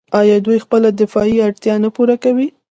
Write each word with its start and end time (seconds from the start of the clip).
آیا 0.19 0.35
دوی 0.45 0.57
خپله 0.65 0.89
دفاعي 1.01 1.37
اړتیا 1.47 1.75
نه 1.83 1.89
پوره 1.95 2.15
کوي؟ 2.23 2.47